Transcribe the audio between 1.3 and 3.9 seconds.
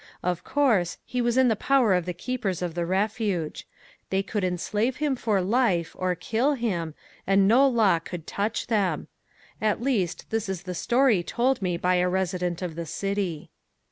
in the power of the keepers of the refuge.